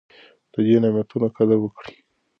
د 0.51 0.53
دې 0.65 0.75
نعمتونو 0.83 1.27
قدر 1.37 1.57
وکړئ. 1.61 1.95